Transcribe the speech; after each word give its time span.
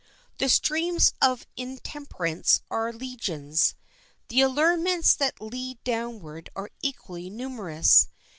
The 0.39 0.49
streams 0.49 1.13
of 1.21 1.45
intemperance 1.55 2.61
are 2.71 2.91
legions. 2.91 3.75
The 4.29 4.41
allurements 4.41 5.13
that 5.13 5.39
lead 5.39 5.77
downward 5.83 6.49
are 6.55 6.71
equally 6.81 7.29
numerous. 7.29 8.07